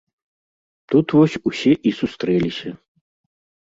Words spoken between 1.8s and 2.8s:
і сустрэліся.